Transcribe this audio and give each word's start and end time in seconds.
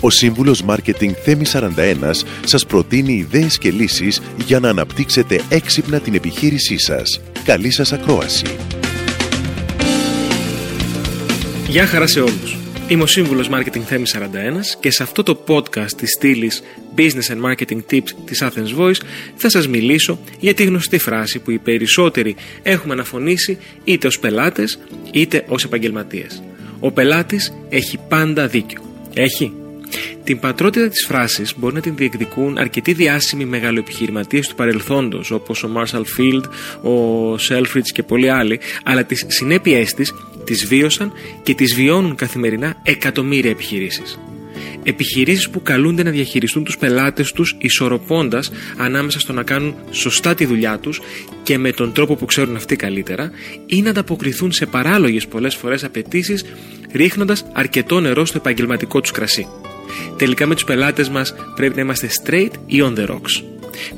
Ο 0.00 0.10
σύμβουλος 0.10 0.62
Μάρκετινγκ 0.62 1.14
Θέμης 1.24 1.56
41 1.56 2.24
σας 2.44 2.66
προτείνει 2.66 3.12
ιδέες 3.12 3.58
και 3.58 3.70
λύσεις 3.70 4.20
για 4.44 4.60
να 4.60 4.68
αναπτύξετε 4.68 5.40
έξυπνα 5.48 6.00
την 6.00 6.14
επιχείρησή 6.14 6.78
σας. 6.78 7.20
Καλή 7.44 7.70
σας 7.70 7.92
ακρόαση. 7.92 8.44
Γεια 11.68 11.86
χαρά 11.86 12.06
σε 12.06 12.20
όλους. 12.20 12.56
Είμαι 12.88 13.02
ο 13.02 13.06
σύμβουλος 13.06 13.48
Marketing 13.52 13.82
Θέμης 13.86 14.16
41 14.16 14.76
και 14.80 14.90
σε 14.90 15.02
αυτό 15.02 15.22
το 15.22 15.44
podcast 15.46 15.92
της 15.96 16.10
στήλης 16.10 16.62
Business 16.96 17.34
and 17.34 17.50
Marketing 17.50 17.80
Tips 17.90 18.10
της 18.24 18.42
Athens 18.42 18.80
Voice 18.80 19.00
θα 19.36 19.48
σας 19.48 19.68
μιλήσω 19.68 20.18
για 20.40 20.54
τη 20.54 20.64
γνωστή 20.64 20.98
φράση 20.98 21.38
που 21.38 21.50
οι 21.50 21.58
περισσότεροι 21.58 22.36
έχουμε 22.62 22.92
αναφωνήσει 22.92 23.58
είτε 23.84 24.06
ως 24.06 24.18
πελάτες 24.18 24.78
είτε 25.10 25.44
ως 25.48 25.64
επαγγελματίες. 25.64 26.42
Ο 26.80 26.90
πελάτης 26.90 27.54
έχει 27.68 27.98
πάντα 28.08 28.46
δίκιο. 28.46 28.80
Έχει; 29.14 29.52
Την 30.26 30.40
πατρότητα 30.40 30.88
της 30.88 31.04
φράσης 31.06 31.54
μπορεί 31.56 31.74
να 31.74 31.80
την 31.80 31.96
διεκδικούν 31.96 32.58
αρκετοί 32.58 32.92
διάσημοι 32.92 33.44
μεγαλοεπιχειρηματίες 33.44 34.48
του 34.48 34.54
παρελθόντος 34.54 35.30
όπως 35.30 35.62
ο 35.62 35.70
Marshall 35.76 36.02
Field, 36.18 36.42
ο 36.90 37.34
Selfridge 37.34 37.88
και 37.92 38.02
πολλοί 38.02 38.30
άλλοι 38.30 38.60
αλλά 38.84 39.04
τις 39.04 39.24
συνέπειές 39.28 39.94
της 39.94 40.14
τις 40.44 40.66
βίωσαν 40.66 41.12
και 41.42 41.54
τις 41.54 41.74
βιώνουν 41.74 42.14
καθημερινά 42.14 42.76
εκατομμύρια 42.82 43.50
επιχειρήσεις. 43.50 44.18
Επιχειρήσεις 44.82 45.50
που 45.50 45.62
καλούνται 45.62 46.02
να 46.02 46.10
διαχειριστούν 46.10 46.64
τους 46.64 46.78
πελάτες 46.78 47.32
τους 47.32 47.56
ισορροπώντας 47.58 48.50
ανάμεσα 48.76 49.20
στο 49.20 49.32
να 49.32 49.42
κάνουν 49.42 49.74
σωστά 49.90 50.34
τη 50.34 50.44
δουλειά 50.44 50.78
τους 50.78 51.00
και 51.42 51.58
με 51.58 51.72
τον 51.72 51.92
τρόπο 51.92 52.16
που 52.16 52.24
ξέρουν 52.24 52.56
αυτοί 52.56 52.76
καλύτερα 52.76 53.30
ή 53.66 53.82
να 53.82 53.90
ανταποκριθούν 53.90 54.52
σε 54.52 54.66
παράλογες 54.66 55.26
πολλές 55.26 55.54
φορές 55.54 55.84
απαιτήσεις 55.84 56.44
ρίχνοντας 56.92 57.44
αρκετό 57.52 58.00
νερό 58.00 58.24
στο 58.24 58.38
επαγγελματικό 58.38 59.00
τους 59.00 59.10
κρασί. 59.10 59.46
Τελικά 60.16 60.46
με 60.46 60.54
τους 60.54 60.64
πελάτες 60.64 61.08
μας 61.08 61.34
πρέπει 61.54 61.74
να 61.74 61.80
είμαστε 61.80 62.08
straight 62.24 62.50
ή 62.66 62.82
on 62.82 62.98
the 62.98 63.06
rocks. 63.06 63.42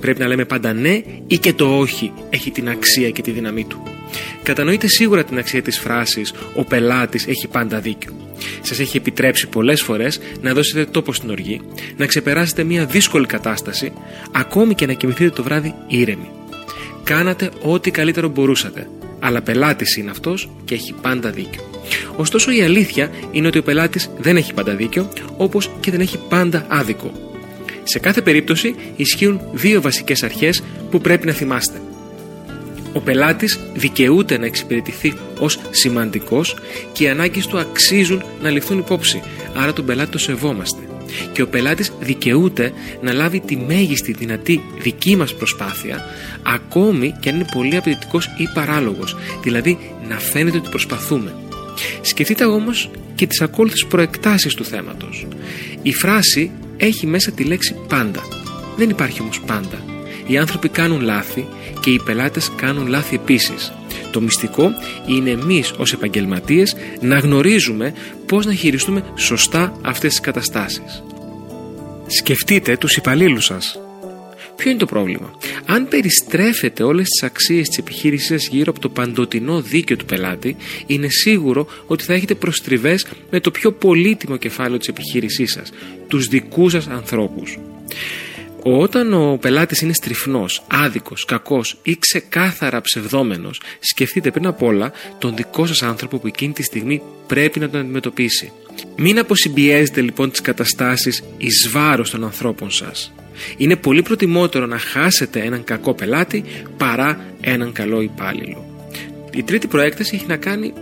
Πρέπει 0.00 0.20
να 0.20 0.26
λέμε 0.26 0.44
πάντα 0.44 0.72
ναι 0.72 1.00
ή 1.26 1.38
και 1.38 1.52
το 1.52 1.78
όχι 1.78 2.12
έχει 2.30 2.50
την 2.50 2.68
αξία 2.68 3.10
και 3.10 3.22
τη 3.22 3.30
δύναμή 3.30 3.64
του. 3.64 3.82
Κατανοείτε 4.42 4.86
σίγουρα 4.86 5.24
την 5.24 5.38
αξία 5.38 5.62
της 5.62 5.78
φράσης 5.78 6.32
«Ο 6.54 6.64
πελάτης 6.64 7.26
έχει 7.26 7.48
πάντα 7.48 7.78
δίκιο». 7.78 8.12
Σας 8.62 8.78
έχει 8.78 8.96
επιτρέψει 8.96 9.46
πολλές 9.46 9.82
φορές 9.82 10.20
να 10.40 10.52
δώσετε 10.52 10.84
τόπο 10.84 11.12
στην 11.12 11.30
οργή, 11.30 11.60
να 11.96 12.06
ξεπεράσετε 12.06 12.64
μια 12.64 12.84
δύσκολη 12.84 13.26
κατάσταση, 13.26 13.92
ακόμη 14.32 14.74
και 14.74 14.86
να 14.86 14.92
κοιμηθείτε 14.92 15.30
το 15.30 15.42
βράδυ 15.42 15.74
ήρεμοι. 15.86 16.30
Κάνατε 17.04 17.50
ό,τι 17.62 17.90
καλύτερο 17.90 18.28
μπορούσατε, 18.28 18.88
αλλά 19.18 19.42
πελάτης 19.42 19.96
είναι 19.96 20.10
αυτός 20.10 20.50
και 20.64 20.74
έχει 20.74 20.94
πάντα 21.00 21.30
δίκιο. 21.30 21.77
Ωστόσο 22.16 22.50
η 22.50 22.62
αλήθεια 22.62 23.10
είναι 23.30 23.46
ότι 23.46 23.58
ο 23.58 23.62
πελάτης 23.62 24.10
δεν 24.18 24.36
έχει 24.36 24.54
πάντα 24.54 24.74
δίκιο, 24.74 25.08
όπως 25.36 25.70
και 25.80 25.90
δεν 25.90 26.00
έχει 26.00 26.18
πάντα 26.28 26.66
άδικο. 26.68 27.12
Σε 27.82 27.98
κάθε 27.98 28.22
περίπτωση 28.22 28.74
ισχύουν 28.96 29.40
δύο 29.52 29.80
βασικές 29.80 30.22
αρχές 30.22 30.62
που 30.90 31.00
πρέπει 31.00 31.26
να 31.26 31.32
θυμάστε. 31.32 31.80
Ο 32.92 33.00
πελάτης 33.00 33.58
δικαιούται 33.74 34.38
να 34.38 34.46
εξυπηρετηθεί 34.46 35.14
ως 35.38 35.58
σημαντικός 35.70 36.56
και 36.92 37.04
οι 37.04 37.08
ανάγκες 37.08 37.46
του 37.46 37.58
αξίζουν 37.58 38.22
να 38.42 38.50
ληφθούν 38.50 38.78
υπόψη, 38.78 39.22
άρα 39.54 39.72
τον 39.72 39.84
πελάτη 39.84 40.10
το 40.10 40.18
σεβόμαστε. 40.18 40.82
Και 41.32 41.42
ο 41.42 41.48
πελάτης 41.48 41.92
δικαιούται 42.00 42.72
να 43.00 43.12
λάβει 43.12 43.40
τη 43.40 43.56
μέγιστη 43.56 44.12
δυνατή 44.12 44.62
δική 44.78 45.16
μας 45.16 45.34
προσπάθεια, 45.34 46.04
ακόμη 46.42 47.14
και 47.20 47.28
αν 47.28 47.34
είναι 47.34 47.48
πολύ 47.52 47.76
απαιτητικός 47.76 48.26
ή 48.38 48.48
παράλογος, 48.54 49.16
δηλαδή 49.42 49.78
να 50.08 50.18
φαίνεται 50.18 50.56
ότι 50.56 50.68
προσπαθούμε. 50.68 51.34
Σκεφτείτε 52.00 52.44
όμως 52.44 52.90
και 53.14 53.26
τις 53.26 53.40
ακόλουθες 53.40 53.86
προεκτάσεις 53.88 54.54
του 54.54 54.64
θέματος. 54.64 55.26
Η 55.82 55.92
φράση 55.92 56.50
έχει 56.76 57.06
μέσα 57.06 57.30
τη 57.30 57.44
λέξη 57.44 57.76
πάντα. 57.88 58.22
Δεν 58.76 58.90
υπάρχει 58.90 59.20
όμως 59.20 59.40
πάντα. 59.40 59.84
Οι 60.26 60.38
άνθρωποι 60.38 60.68
κάνουν 60.68 61.00
λάθη 61.00 61.46
και 61.80 61.90
οι 61.90 62.00
πελάτες 62.04 62.50
κάνουν 62.56 62.86
λάθη 62.86 63.14
επίσης. 63.14 63.72
Το 64.10 64.20
μυστικό 64.20 64.72
είναι 65.06 65.30
εμείς 65.30 65.72
ως 65.76 65.92
επαγγελματίες 65.92 66.76
να 67.00 67.18
γνωρίζουμε 67.18 67.92
πώς 68.26 68.46
να 68.46 68.54
χειριστούμε 68.54 69.02
σωστά 69.16 69.72
αυτές 69.82 70.10
τις 70.10 70.20
καταστάσεις. 70.20 71.02
Σκεφτείτε 72.06 72.76
τους 72.76 72.96
υπαλλήλους 72.96 73.44
σας. 73.44 73.78
Ποιο 74.58 74.70
είναι 74.70 74.78
το 74.78 74.86
πρόβλημα; 74.86 75.38
Αν 75.66 75.88
περιστρέφετε 75.88 76.82
όλες 76.82 77.08
τις 77.08 77.22
αξίες 77.22 77.68
της 77.68 77.78
επιχείρησής 77.78 78.26
σας 78.26 78.48
γύρω 78.48 78.70
από 78.70 78.80
το 78.80 78.88
παντοτινό 78.88 79.60
δίκαιο 79.60 79.96
του 79.96 80.04
πελάτη, 80.04 80.56
είναι 80.86 81.08
σίγουρο 81.08 81.66
ότι 81.86 82.04
θα 82.04 82.14
έχετε 82.14 82.34
προστριβές 82.34 83.06
με 83.30 83.40
το 83.40 83.50
πιο 83.50 83.72
πολύτιμο 83.72 84.36
κεφάλαιο 84.36 84.78
της 84.78 84.88
επιχείρησής 84.88 85.52
σας, 85.52 85.72
τους 86.08 86.26
δικούς 86.26 86.72
σας 86.72 86.86
ανθρώπους. 86.88 87.58
Όταν 88.62 89.12
ο 89.12 89.38
πελάτης 89.40 89.80
είναι 89.80 89.92
στριφνός, 89.92 90.64
άδικος, 90.68 91.24
κακός 91.24 91.78
ή 91.82 91.96
ξεκάθαρα 91.98 92.80
ψευδόμενος, 92.80 93.60
σκεφτείτε 93.80 94.30
πριν 94.30 94.46
απ' 94.46 94.62
όλα 94.62 94.92
τον 95.18 95.36
δικό 95.36 95.66
σας 95.66 95.82
άνθρωπο 95.82 96.18
που 96.18 96.26
εκείνη 96.26 96.52
τη 96.52 96.62
στιγμή 96.62 97.02
πρέπει 97.26 97.60
να 97.60 97.70
τον 97.70 97.80
αντιμετωπίσει. 97.80 98.52
Μην 98.96 99.18
αποσυμπιέζετε 99.18 100.00
λοιπόν 100.00 100.30
τις 100.30 100.40
καταστάσεις 100.40 101.24
εις 101.36 101.68
βάρος 101.72 102.10
των 102.10 102.24
ανθρώπων 102.24 102.70
σας. 102.70 103.12
Είναι 103.56 103.76
πολύ 103.76 104.02
προτιμότερο 104.02 104.66
να 104.66 104.78
χάσετε 104.78 105.40
έναν 105.40 105.64
κακό 105.64 105.94
πελάτη 105.94 106.44
παρά 106.76 107.24
έναν 107.40 107.72
καλό 107.72 108.00
υπάλληλο. 108.00 108.64
Η 109.34 109.42
τρίτη 109.42 109.66
προέκταση 109.66 110.14
έχει 110.14 110.26
να 110.26 110.36
κάνει 110.36 110.72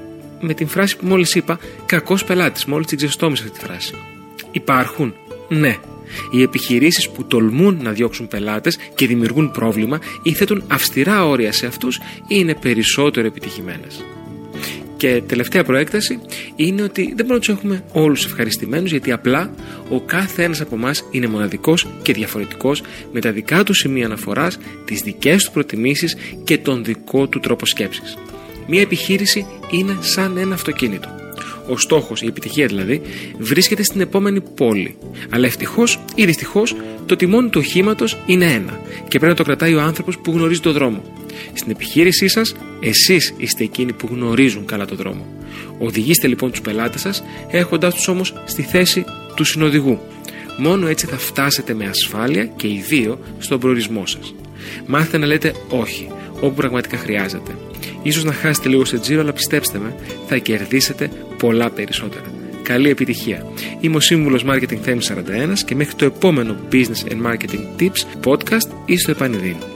με 0.41 0.55
την 0.55 0.69
φράση 0.69 0.97
που 0.97 1.07
μόλις 1.07 1.35
είπα, 1.35 1.59
κακός 1.87 2.25
πελάτης. 2.25 2.65
Μόλις 2.65 2.87
την 2.87 2.97
ξεστόμησα 2.97 3.45
αυτή 3.45 3.59
τη 3.59 3.65
φράση. 3.65 3.95
Υπάρχουν, 4.51 5.15
ναι, 5.49 5.77
οι 6.31 6.43
επιχειρήσεις 6.43 7.09
που 7.09 7.25
τολμούν 7.25 7.79
να 7.83 7.93
διώξουν 7.93 8.29
πελάτες 8.29 8.79
και 8.95 9.07
δημιουργούν 9.07 9.51
πρόβλημα 9.51 9.99
ή 10.23 10.33
θέτουν 10.33 10.65
αυστηρά 10.69 11.27
όρια 11.27 11.53
σε 11.53 11.67
αυτούς 11.67 12.01
είναι 12.29 12.55
περισσότερο 12.55 13.27
επιτυχημένες. 13.27 14.05
Και 14.97 15.23
τελευταία 15.27 15.65
προέκταση 15.65 16.21
είναι 16.57 16.83
ότι 16.83 17.03
δεν 17.03 17.27
μπορούμε 17.27 17.35
να 17.35 17.39
τους 17.39 17.49
έχουμε 17.49 17.85
όλους 17.93 18.25
ευχαριστημένους 18.25 18.91
γιατί 18.91 19.13
απλά 19.13 19.55
ο 19.89 20.01
κάθε 20.01 20.43
ένας 20.43 20.61
από 20.61 20.75
εμάς 20.75 21.05
είναι 21.11 21.27
μοναδικός 21.27 21.87
και 22.03 22.13
διαφορετικός 22.13 22.83
με 23.13 23.21
τα 23.21 23.33
δικά 23.33 23.63
του 23.63 23.75
σημεία 23.75 24.07
αναφοράς, 24.07 24.59
τις 24.85 25.01
δικές 25.01 25.45
του 25.45 25.53
προτιμήσεις 25.53 26.17
και 26.45 26.59
τον 26.59 26.85
δικό 26.85 27.27
του 27.27 27.41
τρόπο 27.41 27.67
σκέψης. 27.67 28.17
Μία 28.67 28.81
επιχείρηση 28.81 29.47
είναι 29.71 29.97
σαν 30.01 30.37
ένα 30.37 30.55
αυτοκίνητο 30.55 31.09
ο 31.69 31.79
στόχος, 31.79 32.23
η 32.23 32.27
επιτυχία 32.27 32.67
δηλαδή, 32.67 33.03
βρίσκεται 33.39 33.83
στην 33.83 34.01
επόμενη 34.01 34.41
πόλη. 34.41 34.97
Αλλά 35.31 35.47
ευτυχώς 35.47 36.01
ή 36.15 36.25
δυστυχώς 36.25 36.77
το 37.07 37.17
τιμόνι 37.17 37.49
του 37.49 37.61
οχήματος 37.65 38.19
είναι 38.27 38.45
ένα 38.45 38.81
και 39.09 39.19
πρέπει 39.19 39.27
να 39.27 39.35
το 39.35 39.43
κρατάει 39.43 39.75
ο 39.75 39.81
άνθρωπος 39.81 40.19
που 40.19 40.31
γνωρίζει 40.31 40.61
το 40.61 40.73
δρόμο. 40.73 41.03
Στην 41.53 41.71
επιχείρησή 41.71 42.29
σας, 42.29 42.55
εσείς 42.81 43.35
είστε 43.37 43.65
εκείνοι 43.65 43.93
που 43.93 44.09
γνωρίζουν 44.11 44.65
καλά 44.65 44.85
το 44.85 44.95
δρόμο. 44.95 45.27
Οδηγήστε 45.79 46.27
λοιπόν 46.27 46.51
τους 46.51 46.61
πελάτες 46.61 47.01
σας, 47.01 47.25
έχοντάς 47.51 47.95
τους 47.95 48.09
όμως 48.09 48.35
στη 48.45 48.63
θέση 48.63 49.05
του 49.35 49.45
συνοδηγού. 49.45 50.01
Μόνο 50.59 50.87
έτσι 50.87 51.07
θα 51.07 51.19
φτάσετε 51.19 51.75
με 51.75 51.87
ασφάλεια 51.87 52.45
και 52.45 52.67
οι 52.67 52.85
δύο 52.89 53.19
στον 53.39 53.61
προορισμό 53.61 54.07
σας. 54.07 54.35
Μάθετε 54.87 55.19
να 55.19 55.27
λέτε 55.27 55.55
όχι, 55.69 56.09
όπου 56.41 56.55
πραγματικά 56.55 56.97
χρειάζεται. 56.97 57.57
Ίσως 58.03 58.25
να 58.25 58.33
χάσετε 58.33 58.69
λίγο 58.69 58.85
σε 58.85 58.99
τζίρο, 58.99 59.21
αλλά 59.21 59.33
πιστέψτε 59.33 59.79
με, 59.79 59.95
θα 60.27 60.37
κερδίσετε 60.37 61.11
πολλά 61.39 61.71
περισσότερα. 61.71 62.25
Καλή 62.63 62.91
επιτυχία. 62.91 63.47
Είμαι 63.81 63.97
ο 63.97 64.01
σύμβουλος 64.01 64.45
Marketing 64.49 64.79
Theme 64.87 64.99
41 64.99 65.59
και 65.67 65.75
μέχρι 65.75 65.95
το 65.95 66.05
επόμενο 66.05 66.57
Business 66.73 67.13
and 67.13 67.27
Marketing 67.27 67.81
Tips 67.81 68.25
podcast 68.25 68.69
ή 68.87 68.97
στο 68.97 69.11
επανειδήν. 69.11 69.76